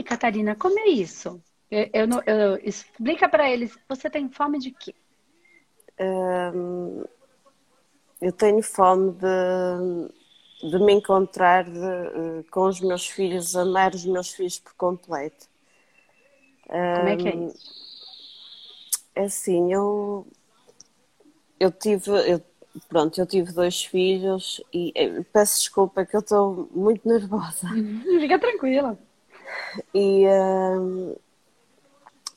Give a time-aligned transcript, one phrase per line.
[0.00, 1.40] aí, Catarina, como é isso?
[1.70, 4.94] Eu, eu, eu explica para eles, você tem fome de quê?
[8.20, 14.04] Eu tenho fome de, de me encontrar de, uh, com os meus filhos, amar os
[14.04, 15.46] meus filhos por completo.
[16.66, 17.80] Como é que é isso?
[19.14, 20.26] É assim, eu,
[21.58, 22.40] eu tive, eu,
[22.88, 27.68] pronto, eu tive dois filhos e eh, peço desculpa que eu estou muito nervosa.
[28.20, 28.98] Fica tranquila.
[29.94, 31.20] E uh,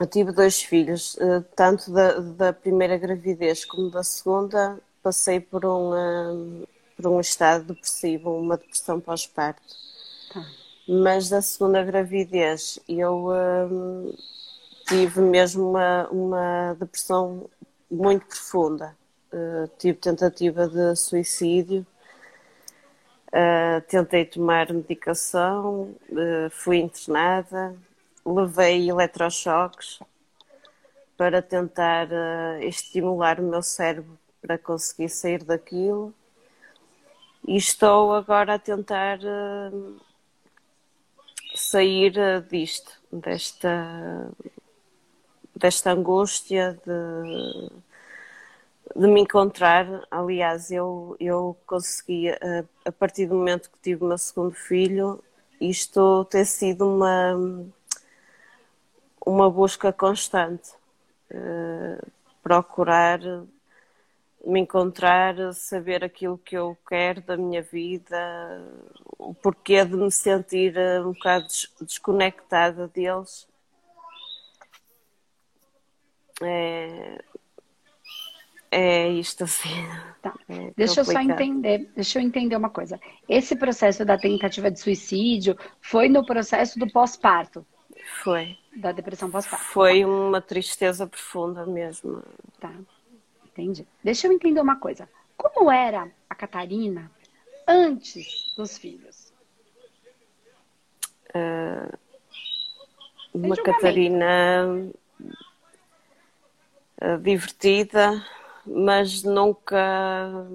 [0.00, 5.64] eu tive dois filhos, uh, tanto da, da primeira gravidez como da segunda, passei por
[5.64, 9.62] um, uh, por um estado depressivo, uma depressão pós-parto.
[10.32, 10.44] Tá.
[10.88, 13.30] Mas da segunda gravidez eu
[14.86, 17.48] tive mesmo uma, uma depressão
[17.90, 18.96] muito profunda.
[19.32, 21.86] Uh, tive tentativa de suicídio,
[23.34, 27.76] uh, tentei tomar medicação, uh, fui internada,
[28.24, 30.00] levei eletrochoques
[31.16, 32.08] para tentar
[32.62, 36.12] estimular o meu cérebro para conseguir sair daquilo.
[37.46, 39.20] E estou agora a tentar
[41.54, 42.14] sair
[42.50, 44.32] disto, desta
[45.54, 47.70] desta angústia de,
[48.94, 49.86] de me encontrar.
[50.10, 55.22] Aliás, eu, eu consegui, a, a partir do momento que tive o meu segundo filho,
[55.60, 57.66] isto tem sido uma,
[59.24, 60.70] uma busca constante.
[61.30, 62.04] Uh,
[62.42, 63.20] procurar
[64.46, 68.62] me encontrar, saber aquilo que eu quero da minha vida,
[69.18, 71.46] o porquê de me sentir um bocado
[71.80, 73.48] desconectada deles
[76.42, 77.22] é,
[78.70, 79.68] é isto assim.
[80.22, 80.34] Tá.
[80.48, 83.00] É deixa eu só entender, deixa eu entender uma coisa.
[83.28, 87.66] Esse processo da tentativa de suicídio foi no processo do pós-parto?
[88.22, 88.56] Foi.
[88.76, 89.64] Da depressão pós-parto.
[89.66, 92.22] Foi uma tristeza profunda mesmo.
[92.58, 92.72] Tá.
[93.46, 93.86] Entendi.
[94.02, 95.08] Deixa eu entender uma coisa.
[95.36, 97.10] Como era a Catarina
[97.66, 99.32] antes dos filhos?
[101.30, 101.98] Uh,
[103.34, 104.92] uma Catarina
[107.00, 108.24] eh, divertida,
[108.66, 110.46] mas nunca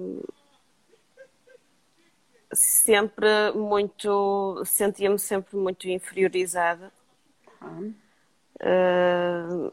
[2.52, 6.92] sempre muito sentia-me sempre muito inferiorizada
[7.62, 7.94] uhum.
[8.60, 9.72] uh,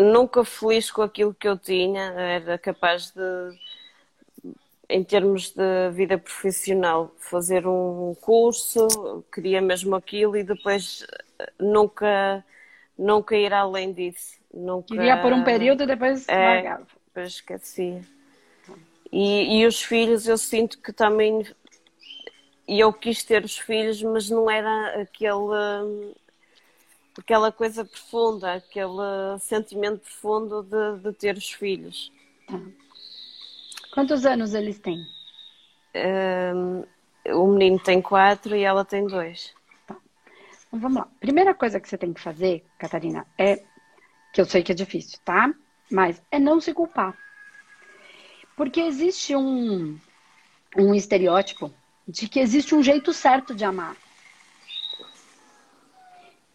[0.00, 3.58] nunca feliz com aquilo que eu tinha era capaz de
[4.88, 11.06] em termos de vida profissional fazer um curso queria mesmo aquilo e depois
[11.58, 12.44] nunca
[12.98, 14.94] nunca ir além disso Nunca...
[14.94, 16.86] Queria por um período e depois é, largava.
[17.14, 18.02] Depois esquecia.
[19.12, 21.46] E, e os filhos, eu sinto que também.
[22.66, 26.16] E eu quis ter os filhos, mas não era aquele,
[27.16, 32.10] aquela coisa profunda, aquele sentimento profundo de, de ter os filhos.
[32.48, 32.60] Tá.
[33.92, 35.06] Quantos anos eles têm?
[35.94, 36.84] Um,
[37.32, 39.54] o menino tem quatro e ela tem dois.
[39.86, 39.96] Tá.
[40.66, 41.08] Então vamos lá.
[41.20, 43.62] Primeira coisa que você tem que fazer, Catarina, é
[44.32, 45.54] que eu sei que é difícil, tá?
[45.90, 47.16] Mas é não se culpar.
[48.56, 49.98] Porque existe um,
[50.76, 51.72] um estereótipo
[52.06, 53.96] de que existe um jeito certo de amar.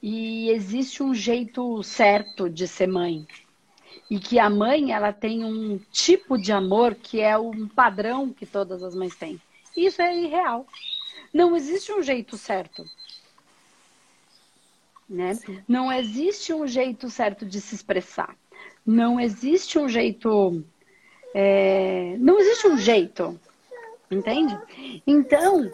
[0.02, 3.28] E existe um jeito certo de ser mãe.
[4.10, 8.46] E que a mãe, ela tem um tipo de amor que é um padrão que
[8.46, 9.40] todas as mães têm.
[9.76, 10.66] Isso é irreal.
[11.34, 12.86] Não existe um jeito certo
[15.10, 15.38] né?
[15.68, 18.36] Não existe um jeito certo de se expressar.
[18.86, 20.64] Não existe um jeito.
[21.34, 22.16] É...
[22.20, 23.40] Não existe um jeito.
[24.12, 24.58] Entende?
[25.06, 25.72] Então,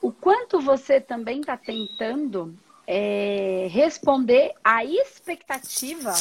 [0.00, 6.12] o quanto você também está tentando é, responder à expectativa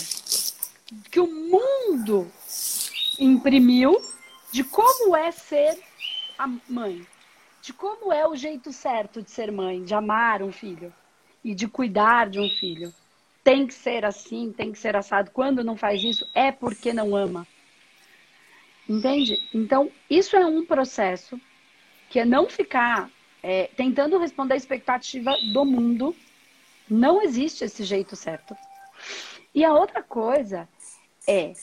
[1.09, 2.29] que o mundo
[3.17, 4.01] imprimiu
[4.51, 5.79] de como é ser
[6.37, 7.05] a mãe,
[7.61, 10.93] de como é o jeito certo de ser mãe, de amar um filho
[11.43, 12.93] e de cuidar de um filho.
[13.43, 15.31] Tem que ser assim, tem que ser assado.
[15.31, 17.47] Quando não faz isso, é porque não ama.
[18.87, 19.37] Entende?
[19.53, 21.39] Então, isso é um processo
[22.09, 23.09] que é não ficar
[23.41, 26.15] é, tentando responder a expectativa do mundo.
[26.89, 28.57] Não existe esse jeito certo.
[29.53, 30.67] E a outra coisa
[31.27, 31.53] é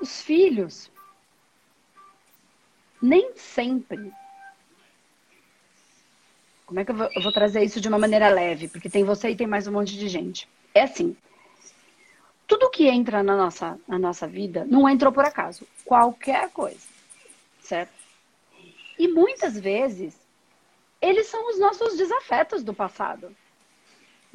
[0.00, 0.90] os filhos
[3.00, 4.12] nem sempre
[6.66, 8.66] como é que eu vou, eu vou, trazer isso de uma maneira leve?
[8.66, 10.48] Porque tem você e tem mais um monte de gente.
[10.74, 11.16] É assim.
[12.46, 15.66] Tudo que entra na nossa, na nossa vida não entrou por acaso.
[15.84, 16.86] Qualquer coisa.
[17.60, 17.92] Certo?
[18.98, 20.18] E muitas vezes,
[21.00, 23.34] eles são os nossos desafetos do passado.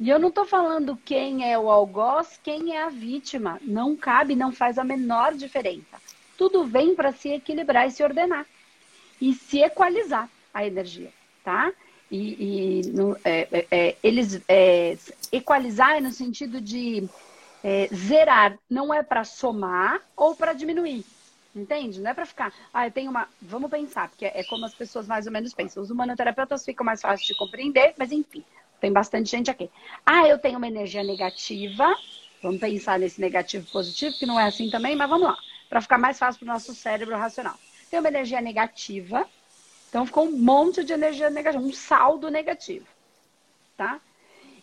[0.00, 3.58] E eu não estou falando quem é o algoz, quem é a vítima.
[3.60, 6.00] Não cabe, não faz a menor diferença.
[6.38, 8.46] Tudo vem para se equilibrar e se ordenar.
[9.20, 11.12] E se equalizar a energia,
[11.44, 11.72] tá?
[12.12, 14.98] E, e no, é, é, é eles é,
[15.32, 17.08] equalizar no sentido de
[17.64, 21.06] é, zerar, não é para somar ou para diminuir.
[21.56, 22.00] Entende?
[22.00, 23.28] Não é para ficar, ah, eu tenho uma.
[23.40, 25.82] Vamos pensar, porque é como as pessoas mais ou menos pensam.
[25.82, 28.42] Os humanoterapeutas ficam mais fáceis de compreender, mas enfim,
[28.80, 29.70] tem bastante gente aqui.
[30.04, 31.94] Ah, eu tenho uma energia negativa.
[32.42, 35.36] Vamos pensar nesse negativo positivo, que não é assim também, mas vamos lá.
[35.68, 37.54] Para ficar mais fácil para o nosso cérebro racional.
[37.90, 39.26] Tem uma energia negativa.
[39.92, 42.86] Então ficou um monte de energia negativa, um saldo negativo.
[43.76, 44.00] Tá?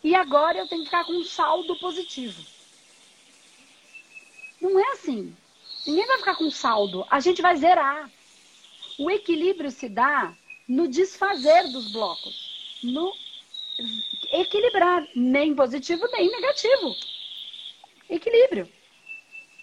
[0.03, 2.43] E agora eu tenho que ficar com um saldo positivo.
[4.59, 5.35] Não é assim.
[5.85, 7.05] Ninguém vai ficar com saldo.
[7.11, 8.09] A gente vai zerar.
[8.97, 10.33] O equilíbrio se dá
[10.67, 12.79] no desfazer dos blocos.
[12.81, 13.13] No
[14.33, 15.07] equilibrar.
[15.15, 16.95] Nem positivo, nem negativo.
[18.09, 18.67] Equilíbrio.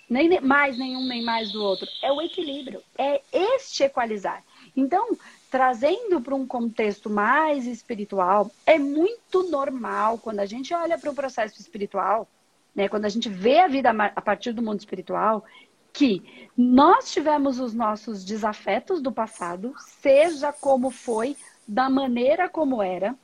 [0.08, 1.88] Nem mais nenhum, nem mais do outro.
[2.00, 2.80] É o equilíbrio.
[2.96, 4.44] É este equalizar.
[4.76, 5.18] Então,
[5.50, 11.14] trazendo para um contexto mais espiritual, é muito normal quando a gente olha para o
[11.14, 12.28] processo espiritual,
[12.74, 15.44] né, quando a gente vê a vida a partir do mundo espiritual,
[15.92, 23.14] que nós tivemos os nossos desafetos do passado, seja como foi, da maneira como era,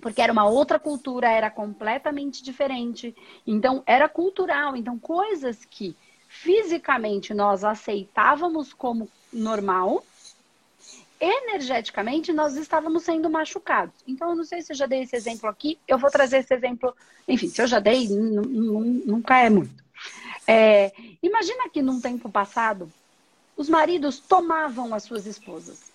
[0.00, 3.14] porque era uma outra cultura, era completamente diferente.
[3.46, 4.76] Então, era cultural.
[4.76, 5.96] Então, coisas que
[6.28, 10.04] fisicamente nós aceitávamos como normal,
[11.20, 13.94] energeticamente nós estávamos sendo machucados.
[14.06, 16.54] Então, eu não sei se eu já dei esse exemplo aqui, eu vou trazer esse
[16.54, 16.94] exemplo.
[17.26, 19.84] Enfim, se eu já dei, nunca é muito.
[20.46, 20.92] É,
[21.22, 22.90] imagina que num tempo passado,
[23.56, 25.90] os maridos tomavam as suas esposas.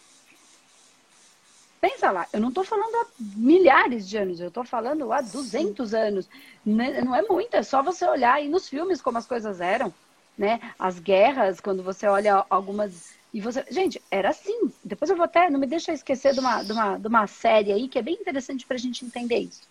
[1.80, 5.94] Pensa lá, eu não estou falando há milhares de anos, eu estou falando há 200
[5.94, 6.30] anos.
[6.66, 9.92] Né, não é muito, é só você olhar aí nos filmes como as coisas eram,
[10.38, 10.60] né?
[10.78, 14.72] As guerras, quando você olha algumas e você, gente, era assim.
[14.84, 17.72] Depois eu vou até, não me deixa esquecer de uma, de uma, de uma série
[17.72, 19.62] aí que é bem interessante para a gente entender isso.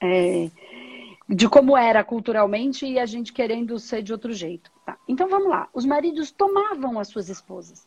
[0.00, 0.50] É,
[1.28, 4.70] de como era culturalmente e a gente querendo ser de outro jeito.
[4.86, 4.96] Tá.
[5.06, 5.68] Então vamos lá.
[5.74, 7.84] Os maridos tomavam as suas esposas.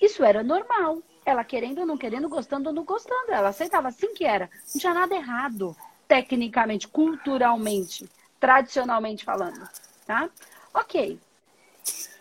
[0.00, 1.02] Isso era normal.
[1.26, 3.32] Ela querendo ou não querendo, gostando ou não gostando.
[3.32, 4.48] Ela aceitava assim que era.
[4.72, 5.76] Não tinha nada errado,
[6.08, 8.08] tecnicamente, culturalmente,
[8.38, 9.68] tradicionalmente falando.
[10.06, 10.30] Tá?
[10.72, 11.18] Ok.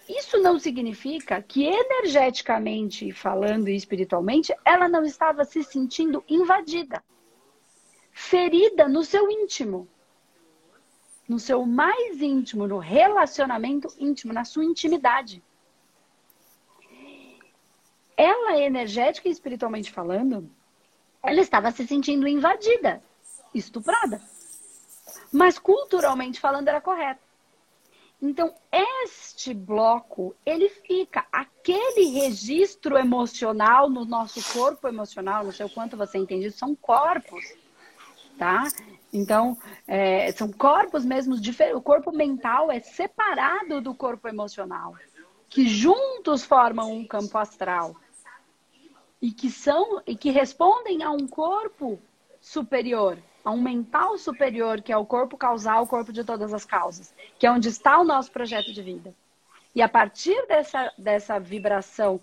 [0.10, 7.04] Isso não significa que energeticamente falando e espiritualmente, ela não estava se sentindo invadida,
[8.12, 9.88] ferida no seu íntimo,
[11.28, 15.44] no seu mais íntimo, no relacionamento íntimo, na sua intimidade.
[18.18, 20.50] Ela, energética e espiritualmente falando,
[21.22, 23.04] ela estava se sentindo invadida,
[23.54, 24.20] estuprada.
[25.32, 27.29] Mas culturalmente falando era correto.
[28.22, 35.70] Então, este bloco, ele fica aquele registro emocional no nosso corpo emocional, não sei o
[35.70, 37.46] quanto você entende, isso são corpos,
[38.38, 38.68] tá?
[39.14, 39.58] Então,
[39.88, 41.36] é, são corpos mesmo.
[41.74, 44.96] O corpo mental é separado do corpo emocional,
[45.48, 47.96] que juntos formam um campo astral
[49.22, 52.00] e que são e que respondem a um corpo
[52.42, 56.66] superior, a um mental superior, que é o corpo causal, o corpo de todas as
[56.66, 59.14] causas, que é onde está o nosso projeto de vida.
[59.74, 62.20] E a partir dessa, dessa vibração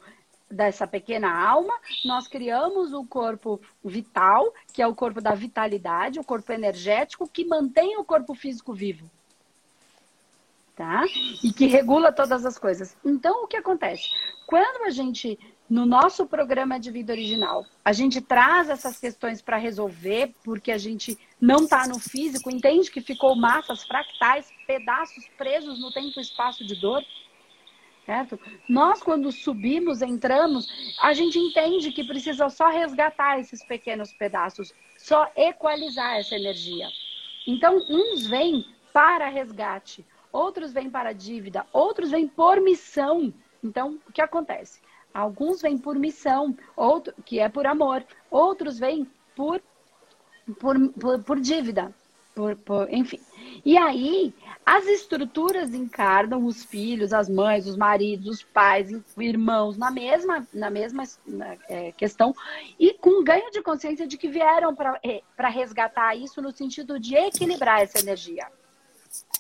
[0.50, 6.20] dessa pequena alma, nós criamos o um corpo vital, que é o corpo da vitalidade,
[6.20, 9.10] o corpo energético, que mantém o corpo físico vivo.
[10.76, 11.04] Tá?
[11.42, 12.96] E que regula todas as coisas.
[13.04, 14.08] Então, o que acontece?
[14.46, 19.56] Quando a gente no nosso programa de vida original, a gente traz essas questões para
[19.56, 25.80] resolver, porque a gente não está no físico, entende que ficou massas fractais, pedaços presos
[25.80, 27.04] no tempo e espaço de dor.
[28.04, 28.38] Certo?
[28.68, 30.68] Nós, quando subimos, entramos,
[31.00, 36.88] a gente entende que precisa só resgatar esses pequenos pedaços, só equalizar essa energia.
[37.44, 43.34] Então, uns vêm para resgate, outros vêm para dívida, outros vêm por missão.
[43.62, 44.80] Então, o que acontece?
[45.16, 48.04] Alguns vêm por missão, outro, que é por amor.
[48.30, 49.62] Outros vêm por,
[50.60, 51.90] por, por, por dívida.
[52.34, 53.18] Por, por, enfim.
[53.64, 59.90] E aí, as estruturas encarnam os filhos, as mães, os maridos, os pais, irmãos, na
[59.90, 62.34] mesma, na mesma na, é, questão,
[62.78, 67.16] e com ganho de consciência de que vieram para é, resgatar isso no sentido de
[67.16, 68.48] equilibrar essa energia.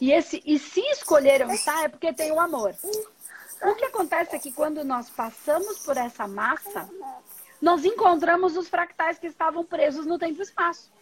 [0.00, 2.74] E, esse, e se escolheram estar, é porque tem o amor.
[3.62, 6.88] O que acontece é que quando nós passamos por essa massa,
[7.60, 10.92] nós encontramos os fractais que estavam presos no tempo e espaço.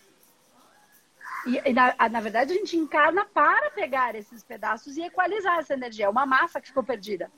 [1.46, 5.74] E, e na, na, verdade, a gente encarna para pegar esses pedaços e equalizar essa
[5.74, 6.06] energia.
[6.06, 7.30] É uma massa que ficou perdida.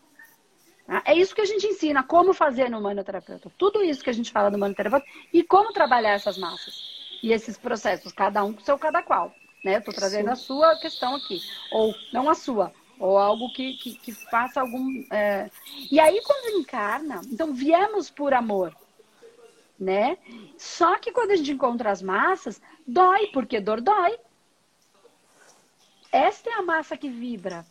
[0.86, 1.02] Tá?
[1.04, 3.50] É isso que a gente ensina, como fazer no manoterapeuta.
[3.58, 6.96] Tudo isso que a gente fala no manoterapeuta e como trabalhar essas massas.
[7.22, 9.34] E esses processos, cada um com seu cada qual.
[9.64, 9.74] Né?
[9.74, 10.32] Eu estou trazendo Sim.
[10.32, 11.40] a sua questão aqui.
[11.72, 15.04] Ou não a sua, ou algo que, que, que faça algum.
[15.10, 15.50] É...
[15.90, 18.74] E aí, quando encarna, então viemos por amor
[19.78, 20.18] né?
[20.56, 24.18] Só que quando a gente encontra as massas, dói, porque dor dói.
[26.10, 27.66] Esta é a massa que vibra.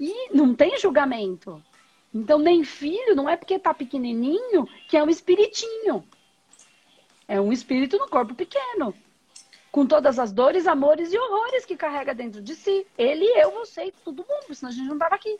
[0.00, 1.62] E não tem julgamento.
[2.12, 6.04] Então, nem filho, não é porque tá pequenininho que é um espiritinho.
[7.26, 8.94] É um espírito no corpo pequeno.
[9.74, 12.86] Com todas as dores, amores e horrores que carrega dentro de si.
[12.96, 15.36] Ele, eu, você e todo mundo, senão a gente não tava aqui.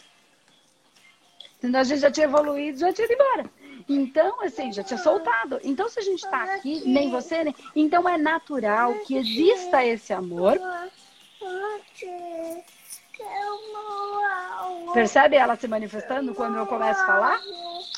[1.61, 3.49] Senão a gente já tinha evoluído, já tinha ido embora.
[3.88, 5.61] Então, assim, já tinha soltado.
[5.62, 7.55] Então, se a gente está aqui, nem você, nem...
[7.76, 10.59] então é natural que exista esse amor.
[14.93, 17.41] Percebe ela se manifestando quando eu começo a falar?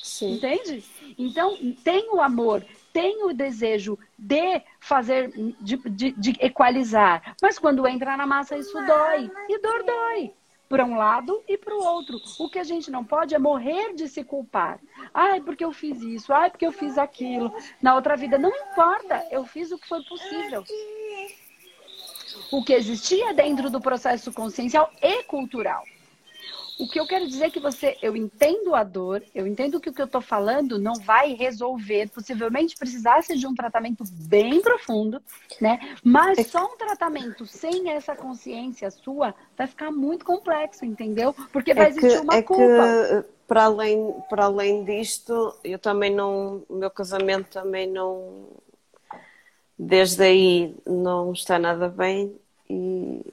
[0.03, 0.35] Sim.
[0.35, 0.85] Entende?
[1.17, 2.63] Então, tem o amor,
[2.97, 7.37] tem o desejo de fazer, de, de, de equalizar.
[7.43, 9.31] Mas quando entra na massa, isso dói.
[9.51, 10.33] E dor dói
[10.67, 12.19] para um lado e para o outro.
[12.41, 14.81] O que a gente não pode é morrer de se culpar.
[15.13, 17.55] Ai, porque eu fiz isso, ai, porque eu fiz aquilo.
[17.83, 20.65] Na outra vida, não importa, eu fiz o que foi possível.
[22.51, 25.85] O que existia dentro do processo consciencial e cultural.
[26.79, 29.89] O que eu quero dizer é que você, eu entendo a dor, eu entendo que
[29.89, 35.21] o que eu estou falando não vai resolver, possivelmente precisasse de um tratamento bem profundo,
[35.59, 35.79] né?
[36.05, 41.35] Mas só um tratamento sem essa consciência sua vai ficar muito complexo, entendeu?
[41.51, 42.63] Porque vai é existir uma é culpa.
[42.63, 48.49] Que, para além, para além disto, eu também não, o meu casamento também não,
[49.79, 53.33] desde aí não está nada bem e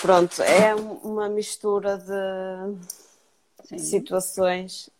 [0.00, 2.76] Pronto, é uma mistura de
[3.64, 3.78] Sim.
[3.78, 4.90] situações.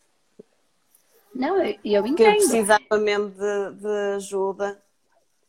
[1.34, 2.16] Não, e eu, eu entendo.
[2.16, 4.82] Que eu precisava mesmo de, de ajuda.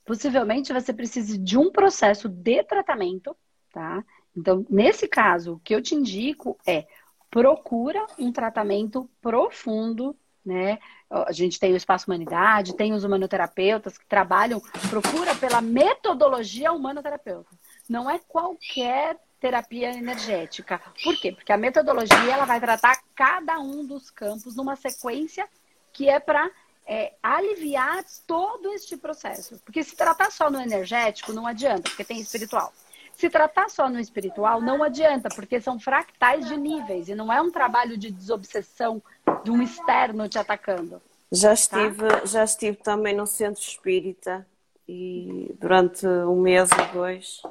[0.06, 3.36] Possivelmente você precise de um processo de tratamento,
[3.72, 4.04] tá?
[4.36, 6.88] Então, nesse caso, o que eu te indico é
[7.30, 10.80] procura um tratamento profundo, né?
[11.10, 17.59] A gente tem o Espaço Humanidade, tem os humanoterapeutas que trabalham, procura pela metodologia humanoterapeuta
[17.90, 20.80] não é qualquer terapia energética.
[21.04, 21.32] Por quê?
[21.32, 25.48] Porque a metodologia ela vai tratar cada um dos campos numa sequência
[25.92, 26.50] que é para
[26.86, 29.60] é, aliviar todo este processo.
[29.66, 32.72] Porque se tratar só no energético não adianta, porque tem espiritual.
[33.14, 37.42] Se tratar só no espiritual não adianta, porque são fractais de níveis e não é
[37.42, 39.02] um trabalho de desobsessão
[39.44, 41.02] de um externo te atacando.
[41.32, 41.54] Já tá?
[41.54, 42.26] estive, tá?
[42.26, 44.46] já estive também no centro espírita
[44.88, 47.42] e durante um mês ou dois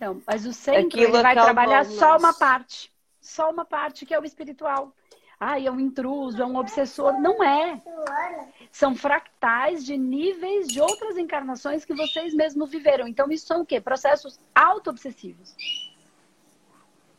[0.00, 2.90] então, mas o centro Aquilo ele vai trabalhar só uma parte.
[3.20, 4.94] Só uma parte que é o espiritual.
[5.38, 7.20] Ah, é um intruso, é um obsessor.
[7.20, 7.82] Não é.
[8.72, 13.06] São fractais de níveis de outras encarnações que vocês mesmos viveram.
[13.06, 13.78] Então, isso são o quê?
[13.78, 15.54] Processos auto-obsessivos.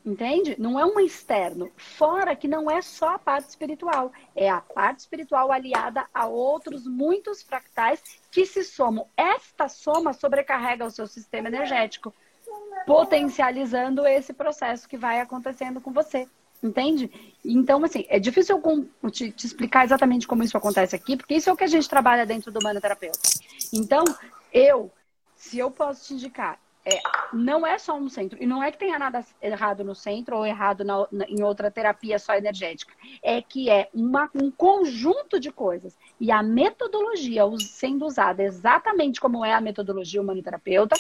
[0.04, 0.56] Entende?
[0.60, 1.72] Não é um externo.
[1.78, 4.12] Fora que não é só a parte espiritual.
[4.36, 9.08] É a parte espiritual aliada a outros muitos fractais que se somam.
[9.16, 12.12] Esta soma sobrecarrega o seu sistema energético
[12.86, 16.28] potencializando esse processo que vai acontecendo com você.
[16.64, 17.12] Entende?
[17.44, 18.62] Então, assim, é difícil
[19.02, 21.68] eu te, te, explicar exatamente como isso acontece aqui, porque isso é o que a
[21.68, 23.20] gente trabalha dentro do manoterapeuta.
[23.74, 24.04] Então,
[24.54, 24.92] eu,
[25.36, 27.00] se eu posso te indicar, é,
[27.32, 30.46] não é só um centro, e não é que tenha nada errado no centro ou
[30.46, 35.52] errado na, na, em outra terapia só energética, é que é uma, um conjunto de
[35.52, 35.96] coisas.
[36.20, 40.96] E a metodologia sendo usada exatamente como é a metodologia humanoterapeuta,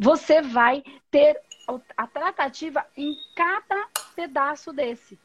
[0.00, 1.38] você vai ter
[1.94, 5.18] a tratativa em cada pedaço desse.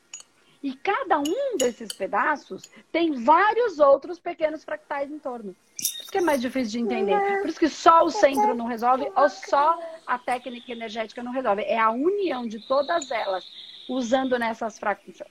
[0.62, 5.56] E cada um desses pedaços tem vários outros pequenos fractais em torno.
[5.80, 7.42] Isso que é mais difícil de entender.
[7.42, 11.62] Por isso que só o centro não resolve ou só a técnica energética não resolve.
[11.64, 13.46] É a união de todas elas,
[13.88, 14.80] usando nessas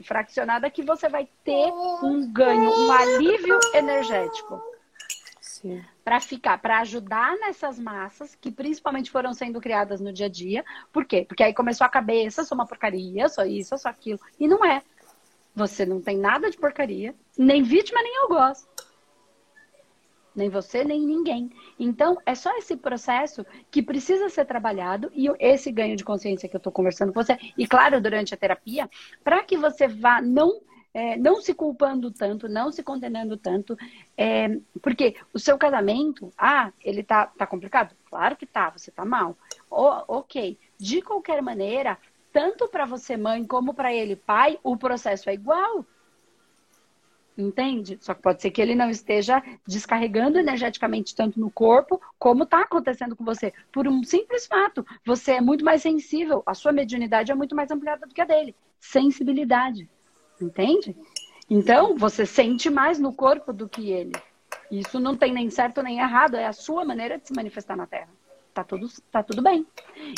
[0.03, 1.71] fraccionadas, que você vai ter
[2.03, 4.63] um ganho, um alívio energético
[6.04, 10.64] para ficar, para ajudar nessas massas que principalmente foram sendo criadas no dia a dia.
[10.92, 11.25] Por quê?
[11.26, 14.20] Porque aí começou a cabeça, sou uma porcaria, sou isso, sou aquilo.
[14.38, 14.82] E não é.
[15.54, 18.68] Você não tem nada de porcaria, nem vítima, nem eu gosto.
[20.34, 21.49] Nem você, nem ninguém.
[21.78, 26.56] Então, é só esse processo que precisa ser trabalhado e esse ganho de consciência que
[26.56, 28.90] eu estou conversando com você, e claro, durante a terapia,
[29.23, 30.61] para que você vá não
[30.95, 33.77] é, não se culpando tanto, não se condenando tanto,
[34.17, 37.97] é, porque o seu casamento, ah, ele tá, tá complicado?
[38.09, 39.37] Claro que tá, você tá mal.
[39.69, 41.99] ok, de qualquer maneira,
[42.33, 45.85] tanto para você mãe como para ele pai, o processo é igual.
[47.37, 47.99] Entende?
[48.01, 52.61] Só que pode ser que ele não esteja descarregando energeticamente tanto no corpo, como está
[52.61, 53.53] acontecendo com você.
[53.73, 54.87] Por um simples fato.
[55.05, 58.25] Você é muito mais sensível, a sua mediunidade é muito mais ampliada do que a
[58.25, 58.55] dele.
[58.79, 59.89] Sensibilidade.
[60.41, 60.97] Entende?
[61.49, 64.12] Então, você sente mais no corpo do que ele.
[64.71, 67.87] Isso não tem nem certo nem errado, é a sua maneira de se manifestar na
[67.87, 68.09] Terra.
[68.53, 69.67] Tá tudo, tá tudo bem.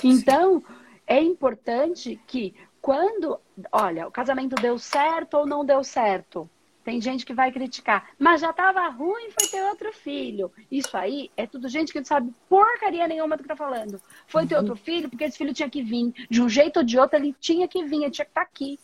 [0.05, 0.63] Então,
[1.07, 3.39] é importante que quando,
[3.73, 6.49] olha, o casamento deu certo ou não deu certo,
[6.85, 10.53] tem gente que vai criticar, mas já estava ruim, foi ter outro filho.
[10.71, 14.01] Isso aí é tudo gente que não sabe porcaria nenhuma do que tá falando.
[14.29, 14.61] Foi ter uhum.
[14.61, 16.13] outro filho porque esse filho tinha que vir.
[16.31, 18.43] De um jeito ou de outro, ele tinha que vir, ele tinha que estar tá
[18.43, 18.79] aqui.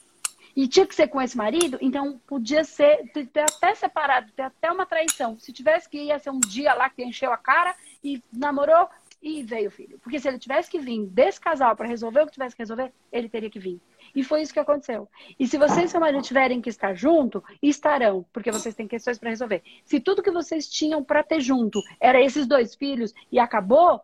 [0.55, 4.71] E tinha que ser com esse marido, então podia ser, ter até separado, ter até
[4.71, 5.39] uma traição.
[5.39, 8.89] Se tivesse que ia ser um dia lá que encheu a cara e namorou
[9.23, 9.99] e veio o filho.
[10.03, 12.93] Porque se ele tivesse que vir desse casal para resolver o que tivesse que resolver,
[13.13, 13.81] ele teria que vir.
[14.15, 15.09] E foi isso que aconteceu.
[15.39, 19.19] E se vocês e seu marido tiverem que estar junto, estarão, porque vocês têm questões
[19.19, 19.63] para resolver.
[19.85, 24.03] Se tudo que vocês tinham para ter junto era esses dois filhos e acabou,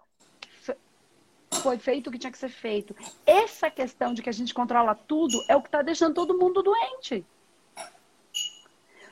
[1.51, 2.95] foi feito o que tinha que ser feito.
[3.27, 6.63] Essa questão de que a gente controla tudo é o que está deixando todo mundo
[6.63, 7.25] doente.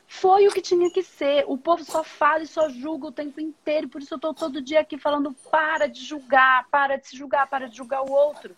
[0.07, 1.45] Foi o que tinha que ser.
[1.47, 3.89] O povo só fala e só julga o tempo inteiro.
[3.89, 7.47] Por isso eu estou todo dia aqui falando: para de julgar, para de se julgar,
[7.49, 8.57] para de julgar o outro.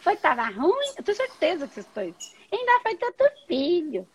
[0.00, 0.92] Foi, tava ruim?
[0.96, 2.02] Eu tenho certeza que vocês estão.
[2.52, 4.06] Ainda foi tanto filho.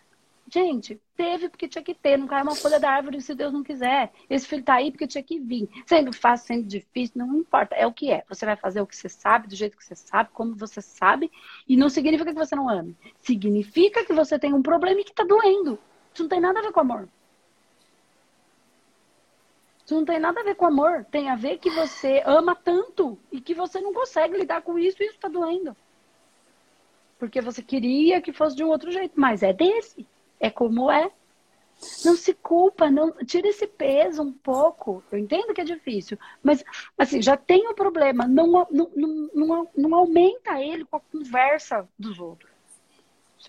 [0.54, 2.16] Gente, teve porque tinha que ter.
[2.16, 4.12] Não cai uma folha da árvore se Deus não quiser.
[4.30, 5.68] Esse filho tá aí porque tinha que vir.
[5.84, 7.74] Sendo fácil, sendo difícil, não importa.
[7.74, 8.22] É o que é.
[8.28, 11.28] Você vai fazer o que você sabe, do jeito que você sabe, como você sabe.
[11.68, 12.96] E não significa que você não ame.
[13.18, 15.76] Significa que você tem um problema e que tá doendo.
[16.12, 17.08] Isso não tem nada a ver com amor.
[19.84, 21.04] Isso não tem nada a ver com amor.
[21.10, 25.02] Tem a ver que você ama tanto e que você não consegue lidar com isso
[25.02, 25.76] e isso tá doendo.
[27.18, 30.06] Porque você queria que fosse de um outro jeito, mas é desse
[30.40, 31.10] é como é.
[32.04, 35.02] Não se culpa, não tira esse peso um pouco.
[35.10, 36.64] Eu entendo que é difícil, mas
[36.96, 38.26] assim, já tem o um problema.
[38.26, 38.90] Não, não,
[39.34, 42.50] não, não aumenta ele com a conversa dos outros.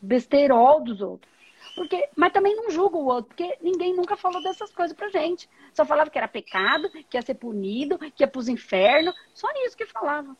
[0.01, 1.33] Besterol dos outros.
[1.75, 5.49] Porque, mas também não julga o outro, porque ninguém nunca falou dessas coisas pra gente.
[5.73, 9.13] Só falava que era pecado, que ia ser punido, que ia pros infernos.
[9.33, 10.35] Só isso que falava.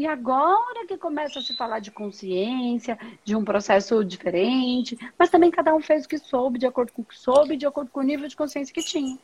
[0.00, 5.50] E agora que começa a se falar de consciência, de um processo diferente, mas também
[5.50, 8.00] cada um fez o que soube, de acordo com o que soube, de acordo com
[8.00, 9.18] o nível de consciência que tinha.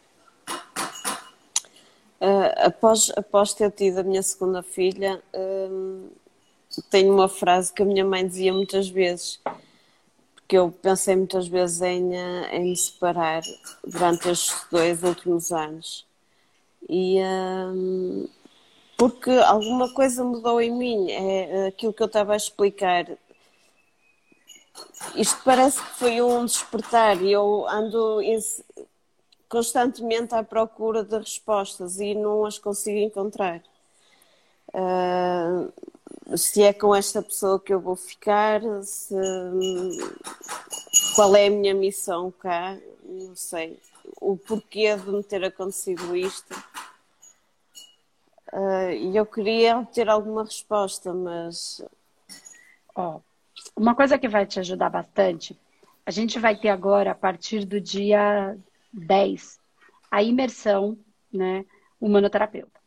[2.20, 6.10] Uh, após, após ter tido a minha segunda filha, uh,
[6.90, 9.40] tenho uma frase que a minha mãe dizia muitas vezes,
[10.34, 13.40] porque eu pensei muitas vezes em, uh, em me separar
[13.82, 16.06] durante estes dois últimos anos.
[16.86, 17.16] E,
[18.96, 21.10] porque alguma coisa mudou em mim.
[21.10, 23.06] É aquilo que eu estava a explicar.
[25.14, 28.20] Isto parece que foi um despertar e eu ando
[29.48, 33.62] constantemente à procura de respostas e não as consigo encontrar.
[34.68, 35.72] Uh,
[36.36, 39.14] se é com esta pessoa que eu vou ficar, se,
[41.14, 43.78] qual é a minha missão cá, não sei.
[44.20, 46.54] O porquê de me ter acontecido isto
[48.52, 51.84] Uh, e eu queria ter alguma resposta, mas.
[52.94, 53.20] Ó,
[53.74, 55.58] uma coisa que vai te ajudar bastante,
[56.04, 58.56] a gente vai ter agora, a partir do dia
[58.92, 59.58] 10,
[60.10, 60.96] a imersão,
[61.32, 61.64] né,
[62.00, 62.80] humanoterapeuta.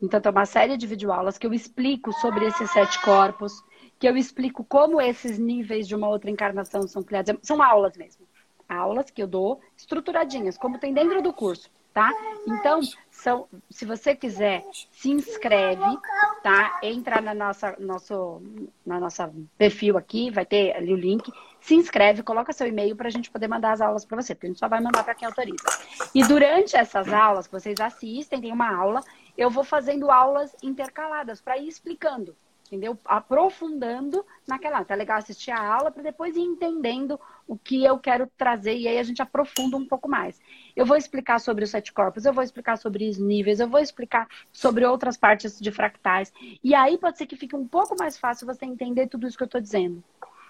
[0.00, 3.62] Então, tem uma série de videoaulas que eu explico sobre esses sete corpos,
[3.98, 7.34] que eu explico como esses níveis de uma outra encarnação são criados.
[7.42, 8.26] São aulas mesmo.
[8.68, 12.12] Aulas que eu dou estruturadinhas, como tem dentro do curso, tá?
[12.46, 15.96] Então, são, se você quiser, se inscreve,
[16.42, 16.80] tá?
[16.82, 18.42] Entra na nossa, nosso,
[18.84, 21.32] na nossa perfil aqui, vai ter ali o link.
[21.60, 24.48] Se inscreve, coloca seu e-mail para a gente poder mandar as aulas para você, porque
[24.48, 25.64] a gente só vai mandar para quem autoriza.
[26.12, 29.00] E durante essas aulas que vocês assistem, tem uma aula,
[29.38, 32.36] eu vou fazendo aulas intercaladas para ir explicando
[32.74, 32.98] entendeu?
[33.04, 34.84] Aprofundando naquela.
[34.88, 38.88] É legal assistir a aula para depois ir entendendo o que eu quero trazer e
[38.88, 40.40] aí a gente aprofunda um pouco mais.
[40.74, 43.80] Eu vou explicar sobre os sete corpos, eu vou explicar sobre os níveis, eu vou
[43.80, 46.32] explicar sobre outras partes de fractais.
[46.62, 49.44] E aí pode ser que fique um pouco mais fácil você entender tudo isso que
[49.44, 50.02] eu estou dizendo.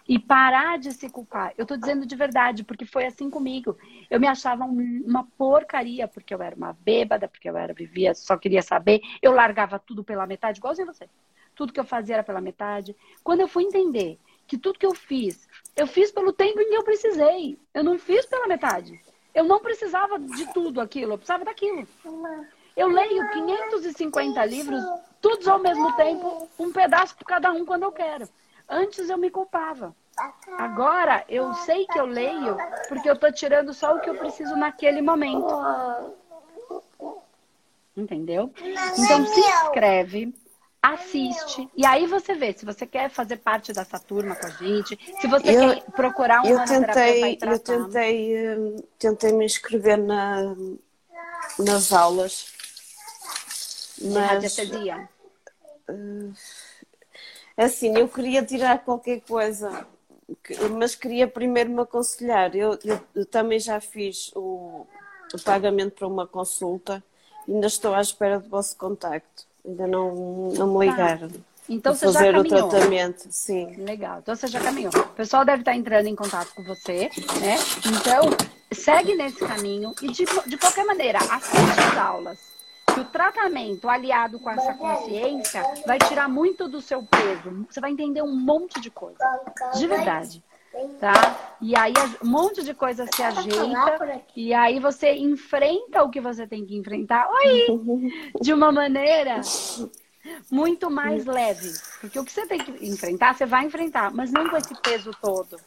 [0.07, 1.55] E parar de se culpar.
[1.57, 3.77] Eu estou dizendo de verdade, porque foi assim comigo.
[4.11, 8.37] Eu me achava uma porcaria, porque eu era uma bêbada, porque eu era, vivia, só
[8.37, 9.01] queria saber.
[9.23, 11.09] Eu largava tudo pela metade, igualzinho você
[11.55, 12.97] tudo que eu fazia era pela metade.
[13.23, 16.75] Quando eu fui entender que tudo que eu fiz, eu fiz pelo tempo em que
[16.75, 17.59] eu precisei.
[17.73, 19.01] Eu não fiz pela metade.
[19.35, 21.87] Eu não precisava de tudo aquilo, eu precisava daquilo.
[22.77, 24.83] Eu leio 550 livros,
[25.21, 28.29] todos ao mesmo tempo, um pedaço por cada um quando eu quero.
[28.69, 29.95] Antes eu me culpava.
[30.59, 32.57] Agora eu sei que eu leio
[32.89, 35.53] porque eu estou tirando só o que eu preciso naquele momento.
[37.97, 38.53] Entendeu?
[38.99, 40.35] Então se inscreve,
[40.93, 41.69] assiste.
[41.75, 45.27] E aí você vê se você quer fazer parte dessa turma com a gente, se
[45.27, 50.55] você eu, quer procurar um eu tentei, Eu tentei, hum, tentei me inscrever na,
[51.59, 52.53] nas aulas.
[54.03, 54.59] Mas,
[55.89, 56.35] uh,
[57.57, 59.87] assim, eu queria tirar qualquer coisa,
[60.73, 62.55] mas queria primeiro me aconselhar.
[62.55, 64.87] Eu, eu, eu também já fiz o,
[65.33, 67.03] o pagamento para uma consulta,
[67.49, 69.54] ainda estou à espera do vosso contacto.
[69.65, 71.29] Ainda não, não me ligaram.
[71.29, 71.39] Tá.
[71.69, 72.67] Então você fazer já caminhou.
[72.67, 73.77] o tratamento, sim.
[73.77, 74.19] Legal.
[74.19, 74.93] Então você já caminhou.
[74.95, 77.09] O pessoal deve estar entrando em contato com você,
[77.41, 77.57] né?
[77.87, 78.31] Então,
[78.71, 82.39] segue nesse caminho e de, de qualquer maneira, assiste as aulas.
[82.93, 87.67] Que o tratamento aliado com essa consciência vai tirar muito do seu peso.
[87.69, 89.19] Você vai entender um monte de coisa.
[89.75, 90.43] De verdade
[90.99, 91.57] tá?
[91.61, 96.47] E aí um monte de coisa se ajeita e aí você enfrenta o que você
[96.47, 97.29] tem que enfrentar.
[97.31, 97.67] Oi!
[98.41, 99.41] De uma maneira
[100.51, 104.49] muito mais leve, porque o que você tem que enfrentar, você vai enfrentar, mas não
[104.49, 105.59] com esse peso todo,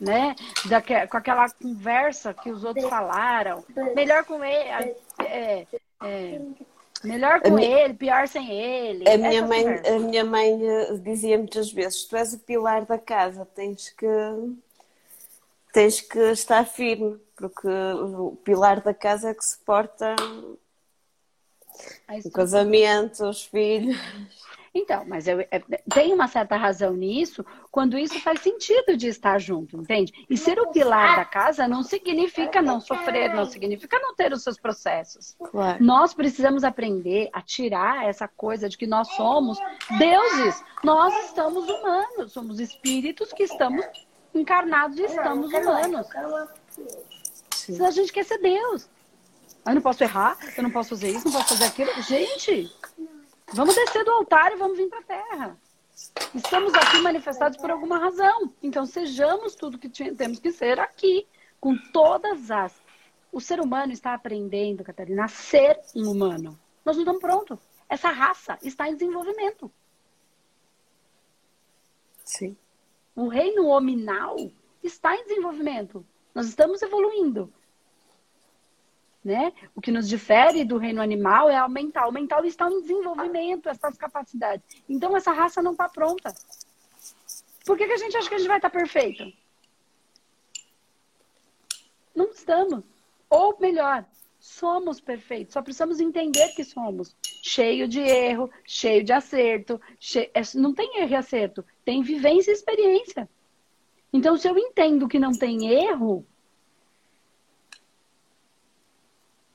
[0.00, 0.34] né?
[0.66, 3.64] Daque, com aquela conversa que os outros falaram.
[3.94, 5.66] Melhor com ele, é,
[6.00, 6.40] é,
[7.04, 9.08] melhor com minha, ele, pior sem ele.
[9.08, 12.98] A minha mãe, a minha mãe eh, dizia muitas vezes: tu és o pilar da
[12.98, 14.06] casa, tens que
[15.72, 20.14] tens que estar firme, porque o pilar da casa é que suporta
[22.24, 23.96] o casamento, os filhos.
[24.74, 29.38] Então, mas eu, é, tem uma certa razão nisso quando isso faz sentido de estar
[29.38, 30.12] junto, entende?
[30.28, 34.42] E ser o pilar da casa não significa não sofrer, não significa não ter os
[34.42, 35.36] seus processos.
[35.38, 35.82] Claro.
[35.82, 39.58] Nós precisamos aprender a tirar essa coisa de que nós somos
[39.96, 40.64] deuses.
[40.82, 43.86] Nós estamos humanos, somos espíritos que estamos
[44.34, 46.08] encarnados e estamos humanos.
[47.80, 48.88] A gente quer ser Deus.
[49.64, 52.02] Eu não posso errar, eu não posso fazer isso, não posso fazer aquilo.
[52.02, 52.70] Gente,
[53.52, 55.58] vamos descer do altar e vamos vir para a terra.
[56.34, 58.52] Estamos aqui manifestados por alguma razão.
[58.62, 61.26] Então, sejamos tudo que temos que ser aqui,
[61.60, 62.74] com todas as.
[63.32, 66.58] O ser humano está aprendendo, Catarina, a ser um humano.
[66.84, 67.58] Nós não estamos prontos.
[67.88, 69.70] Essa raça está em desenvolvimento.
[72.24, 72.56] Sim.
[73.14, 74.36] O reino hominal
[74.82, 76.04] está em desenvolvimento.
[76.34, 77.52] Nós estamos evoluindo.
[79.24, 79.54] Né?
[79.74, 82.10] O que nos difere do reino animal é o mental.
[82.10, 84.64] O mental está em desenvolvimento, essas capacidades.
[84.86, 86.34] Então, essa raça não está pronta.
[87.64, 89.32] Por que, que a gente acha que a gente vai estar perfeito?
[92.14, 92.84] Não estamos.
[93.30, 94.04] Ou melhor,
[94.38, 95.54] somos perfeitos.
[95.54, 97.16] Só precisamos entender que somos.
[97.42, 99.80] Cheio de erro, cheio de acerto.
[99.98, 100.30] Cheio...
[100.34, 101.64] É, não tem erro e acerto.
[101.82, 103.28] Tem vivência e experiência.
[104.12, 106.26] Então, se eu entendo que não tem erro,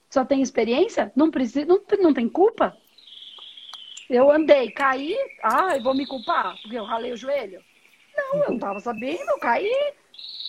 [0.10, 2.76] só tem experiência, não precisa, não, não tem culpa.
[4.10, 7.64] Eu andei, caí, ai, vou me culpar porque eu ralei o joelho.
[8.18, 9.72] Não, eu não estava sabendo, eu caí,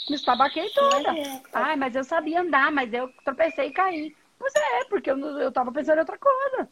[0.08, 1.14] me estabaquei toda.
[1.52, 4.16] Ai, mas eu sabia andar, mas eu tropecei e caí.
[4.38, 6.68] Pois é, porque eu, eu tava pensando em outra coisa.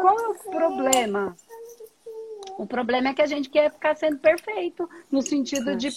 [0.00, 1.36] Qual é o problema?
[2.56, 5.88] O problema é que a gente quer ficar sendo perfeito, no sentido de.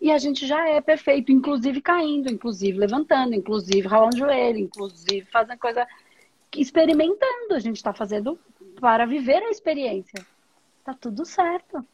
[0.00, 5.26] E a gente já é perfeito, inclusive caindo, inclusive levantando, inclusive ralando o joelho, inclusive
[5.30, 5.86] fazendo coisa.
[6.54, 7.54] experimentando.
[7.54, 8.38] A gente está fazendo
[8.78, 10.24] para viver a experiência.
[10.84, 11.84] Tá tudo certo.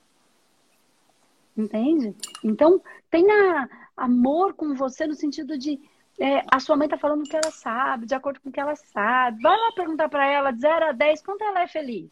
[1.57, 2.15] Entende?
[2.43, 5.79] Então, tenha amor com você no sentido de.
[6.19, 8.61] É, a sua mãe tá falando o que ela sabe, de acordo com o que
[8.61, 9.43] ela sabe.
[9.43, 12.11] Vai lá perguntar para ela, de 0 a 10, quanto ela é feliz?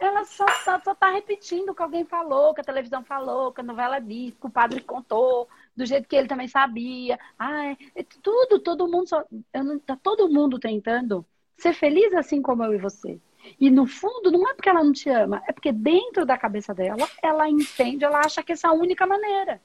[0.00, 3.60] Ela só, só, só tá repetindo o que alguém falou, que a televisão falou, que
[3.60, 7.18] a novela disse, que o padre contou, do jeito que ele também sabia.
[7.38, 9.24] Ai, é tudo, todo mundo só.
[9.52, 13.20] Não, tá todo mundo tentando ser feliz assim como eu e você.
[13.60, 16.74] E no fundo, não é porque ela não te ama, é porque dentro da cabeça
[16.74, 19.60] dela, ela entende, ela acha que essa é a única maneira.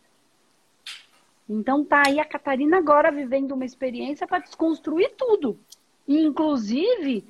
[1.49, 5.59] Então tá aí a Catarina agora vivendo uma experiência para desconstruir tudo.
[6.07, 7.25] Inclusive,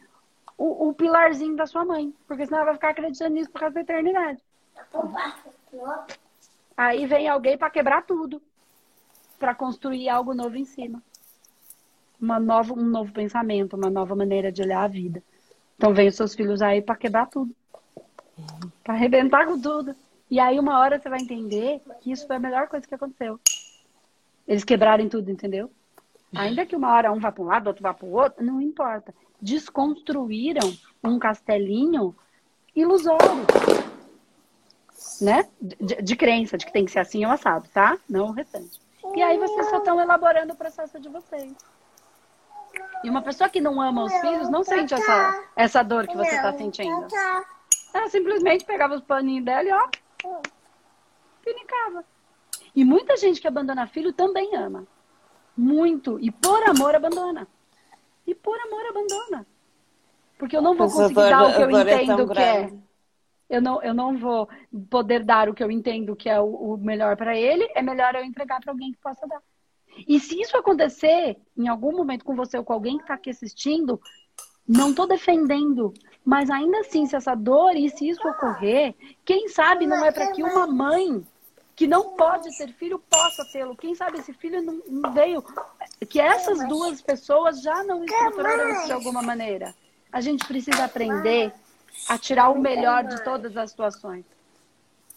[0.63, 2.13] o, o, pilarzinho da sua mãe.
[2.25, 4.39] Porque senão ela vai ficar acreditando nisso por causa da eternidade.
[6.77, 8.41] Aí vem alguém para quebrar tudo.
[9.37, 11.03] Para construir algo novo em cima.
[12.19, 15.21] Uma nova, um novo pensamento, uma nova maneira de olhar a vida.
[15.75, 17.53] Então vem os seus filhos aí para quebrar tudo.
[18.81, 19.93] Para arrebentar com tudo.
[20.31, 23.37] E aí, uma hora você vai entender que isso foi a melhor coisa que aconteceu.
[24.47, 25.69] Eles quebrarem tudo, entendeu?
[26.35, 28.59] Ainda que uma hora um vá para um lado, outro vá para o outro, não
[28.59, 29.13] importa.
[29.41, 32.15] Desconstruíram um castelinho
[32.75, 33.45] ilusório.
[35.21, 35.47] Né?
[35.61, 37.97] De, de, crença, de que tem que ser assim ou assado, tá?
[38.09, 38.81] Não o restante.
[39.15, 41.53] E aí vocês só estão elaborando o processo de vocês.
[43.03, 46.35] E uma pessoa que não ama os filhos não sente essa, essa dor que você
[46.35, 47.07] está sentindo.
[47.93, 49.87] Ela simplesmente pegava os paninhos dela e ó,
[51.43, 52.03] pinicava.
[52.75, 54.87] E muita gente que abandona filho também ama.
[55.55, 56.19] Muito.
[56.19, 57.47] E por amor abandona.
[58.25, 59.47] E por amor abandona.
[60.37, 62.73] Porque eu não vou conseguir dar o que eu é entendo é que é.
[63.49, 64.49] Eu não, eu não vou
[64.89, 67.69] poder dar o que eu entendo que é o, o melhor para ele.
[67.75, 69.41] É melhor eu entregar para alguém que possa dar.
[70.07, 73.29] E se isso acontecer em algum momento com você ou com alguém que está aqui
[73.29, 74.01] assistindo,
[74.67, 75.93] não estou defendendo,
[76.25, 80.31] mas ainda assim, se essa dor e se isso ocorrer, quem sabe não é para
[80.31, 81.23] que uma mãe
[81.75, 83.75] que não pode ter filho possa tê-lo.
[83.75, 85.43] Quem sabe esse filho não, não, veio.
[86.07, 89.73] Que essas duas pessoas já não estruturaram isso de alguma maneira.
[90.11, 91.51] A gente precisa aprender
[92.07, 94.23] a tirar o melhor de todas as situações.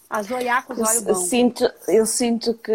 [0.09, 1.07] A zoiar com os olhos bons.
[1.09, 2.71] Eu sinto, eu sinto que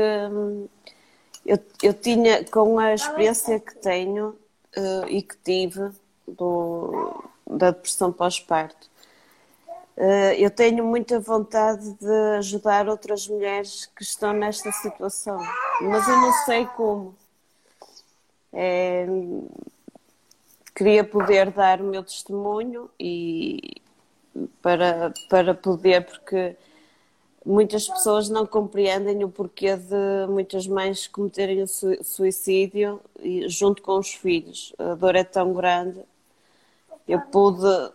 [1.44, 4.36] eu, eu tinha, com a experiência que tenho
[4.76, 5.90] uh, e que tive
[6.26, 8.88] do, da depressão pós-parto,
[10.38, 15.38] eu tenho muita vontade de ajudar outras mulheres que estão nesta situação,
[15.82, 17.14] mas eu não sei como.
[18.52, 19.06] É,
[20.74, 23.82] queria poder dar o meu testemunho e
[24.60, 26.56] para, para poder, porque
[27.44, 33.00] muitas pessoas não compreendem o porquê de muitas mães cometerem o suicídio
[33.46, 34.74] junto com os filhos.
[34.78, 36.00] A dor é tão grande.
[37.06, 37.92] Eu pude,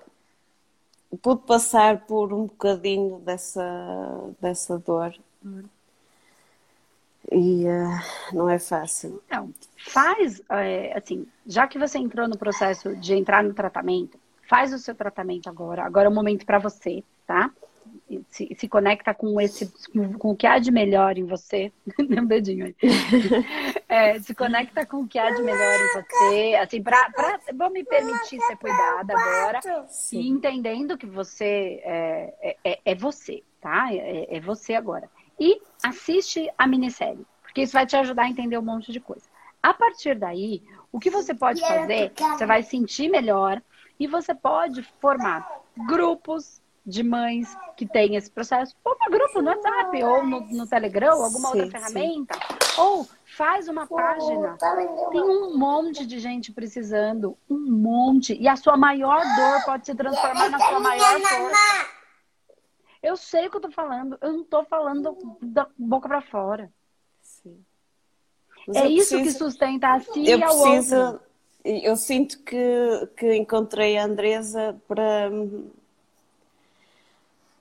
[1.22, 3.64] pude passar por um bocadinho dessa,
[4.42, 5.16] dessa dor.
[7.32, 9.22] E uh, não é fácil.
[9.26, 14.18] Então, faz, é, assim, já que você entrou no processo de entrar no tratamento,
[14.48, 15.84] faz o seu tratamento agora.
[15.84, 17.52] Agora é o momento para você, tá?
[18.30, 19.72] Se, se conecta com esse
[20.18, 21.72] com o que há de melhor em você.
[22.00, 22.76] Um dedinho aí.
[23.90, 26.56] É, se conecta com o que há de melhor em você.
[26.62, 29.88] Assim para vou me permitir ser cuidada agora.
[29.88, 30.20] Sim.
[30.20, 33.88] e entendendo que você é, é, é, é você tá?
[33.94, 35.10] É, é você agora.
[35.40, 37.26] E assiste a minissérie
[37.58, 39.26] porque isso vai te ajudar a entender um monte de coisa.
[39.64, 43.60] A partir daí o que você pode fazer você vai sentir melhor
[44.00, 49.50] e você pode formar grupos de mães que têm esse processo, ou no grupo no
[49.50, 52.82] WhatsApp, ou no, no Telegram, alguma sim, outra ferramenta, sim.
[52.82, 54.56] ou faz uma página.
[54.58, 54.74] Tá
[55.12, 59.94] Tem um monte de gente precisando, um monte, e a sua maior dor pode se
[59.94, 61.88] transformar na sua maior força.
[63.04, 66.72] Eu sei o que eu tô falando, eu não tô falando da boca para fora.
[67.22, 67.66] Sim.
[68.74, 71.28] é isso preciso, que sustenta a si eu e ao preciso, outro.
[71.66, 75.30] Eu sinto que, que encontrei a Andresa para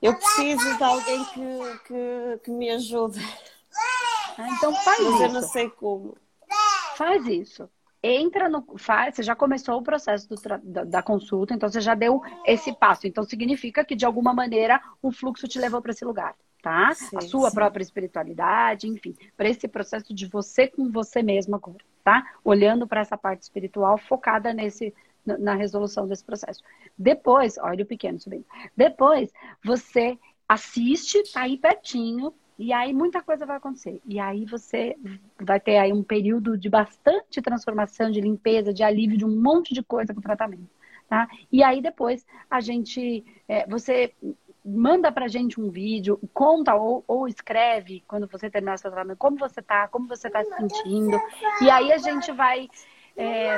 [0.01, 3.19] eu preciso de alguém que, que, que me ajude.
[4.37, 5.23] Ah, então faz Mas isso.
[5.23, 6.15] eu não sei como.
[6.95, 7.69] Faz isso.
[8.01, 8.63] Entra no.
[8.77, 10.27] Faz, você já começou o processo
[10.63, 13.07] da, da, consulta, então você já deu esse passo.
[13.07, 16.93] Então significa que, de alguma maneira, o fluxo te levou para esse lugar, tá?
[16.93, 17.55] Sim, a sua sim.
[17.55, 22.23] própria espiritualidade, enfim, para esse processo de você com você mesmo agora, tá?
[22.43, 24.93] Olhando para essa parte espiritual focada nesse,
[25.39, 26.61] na resolução desse processo.
[26.97, 28.45] Depois, olha o pequeno subindo.
[28.75, 29.31] Depois,
[29.63, 34.01] você assiste, tá aí pertinho, e aí muita coisa vai acontecer.
[34.05, 34.95] E aí você
[35.39, 39.73] vai ter aí um período de bastante transformação, de limpeza, de alívio de um monte
[39.73, 40.67] de coisa com o tratamento.
[41.07, 41.27] Tá?
[41.51, 44.13] E aí depois a gente, é, você
[44.65, 49.37] manda pra gente um vídeo, conta ou, ou, escreve quando você terminar seu tratamento, como
[49.37, 51.17] você tá, como você tá se sentindo.
[51.61, 52.67] E aí a gente vai
[53.15, 53.55] é,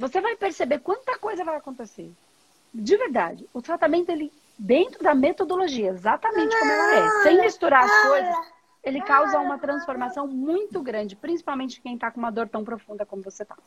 [0.00, 2.10] você vai perceber quanta coisa vai acontecer.
[2.72, 8.08] De verdade, o tratamento, ele, dentro da metodologia, exatamente como ela é, sem misturar as
[8.08, 8.36] coisas,
[8.82, 13.22] ele causa uma transformação muito grande, principalmente quem está com uma dor tão profunda como
[13.22, 13.58] você está.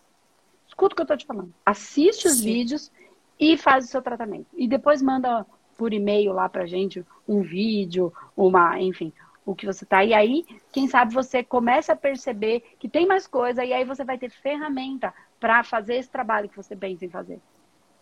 [0.67, 1.53] Escuta o que eu estou te falando.
[1.63, 2.45] Assiste os Sim.
[2.45, 2.91] vídeos
[3.39, 4.47] e faz o seu tratamento.
[4.53, 5.45] E depois manda
[5.77, 9.13] por e-mail lá pra gente um vídeo, uma, enfim,
[9.45, 10.03] o que você tá.
[10.03, 14.03] E aí, quem sabe você começa a perceber que tem mais coisa e aí você
[14.03, 17.37] vai ter ferramenta para fazer esse trabalho que você pensa em fazer.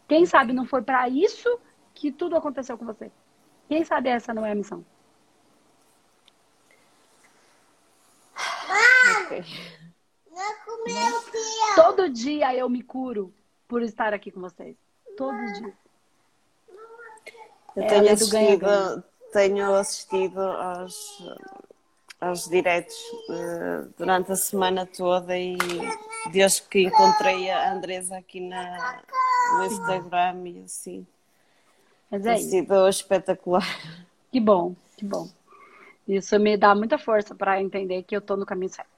[0.08, 1.50] Quem sabe não foi para isso
[1.92, 3.12] que tudo aconteceu com você?
[3.68, 4.86] Quem sabe essa não é a missão?
[9.26, 9.44] Okay.
[11.76, 13.34] Todo dia eu me curo
[13.68, 14.78] por estar aqui com vocês.
[15.18, 15.74] Todo dia.
[17.76, 21.24] Eu tenho, assistido, tenho assistido aos,
[22.20, 22.96] aos diretos
[23.30, 25.58] uh, durante a semana toda e
[26.30, 29.02] desde que encontrei a Andresa aqui na,
[29.54, 31.08] no Instagram e assim.
[32.10, 33.66] Mas é tem sido espetacular.
[34.32, 35.28] Que bom, que bom.
[36.08, 38.90] Isso me dá muita força para entender que eu estou no caminho certo.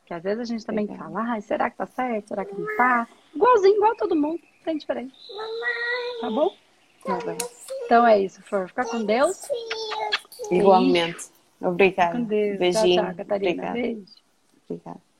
[0.00, 1.10] Porque às vezes a gente também Legal.
[1.10, 2.28] fala, ah, será que tá certo?
[2.28, 3.06] Será que não tá?
[3.34, 5.14] Igualzinho, igual todo mundo, tem diferente.
[6.20, 6.54] Tá bom?
[7.84, 8.68] Então é isso, For.
[8.68, 9.48] Fica com Deus.
[10.50, 11.30] Igualmente.
[11.60, 12.12] Obrigada.
[12.12, 12.58] Com Deus.
[12.58, 13.02] Beijinho.
[13.02, 13.50] Tchau, tchau, Catarina.
[13.52, 13.72] Obrigada.
[13.74, 14.14] Beijo.
[14.68, 15.11] Obrigada.